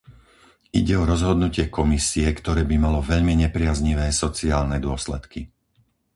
Ide 0.79 0.93
o 1.01 1.05
rozhodnutie 1.11 1.65
Komisie, 1.77 2.25
ktoré 2.39 2.61
by 2.69 2.73
malo 2.85 2.99
veľmi 3.11 3.33
nepriaznivé 3.43 4.07
sociálne 4.23 4.77
dôsledky. 4.85 5.41